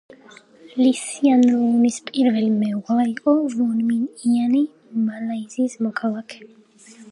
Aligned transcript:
ლი 0.83 0.93
სიან 0.99 1.43
ლუნის 1.49 1.99
პირველი 2.07 2.47
მეუღლე 2.55 3.05
იყო 3.11 3.37
ვონ 3.59 3.77
მინ 3.91 4.09
იანი, 4.33 4.65
მალაიზიის 5.05 5.79
მოქალაქე. 5.89 6.53